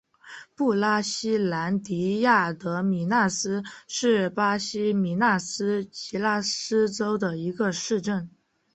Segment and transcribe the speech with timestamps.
[0.55, 8.27] 布拉西兰迪亚德米纳斯是巴西米纳斯吉拉斯州的一个市镇。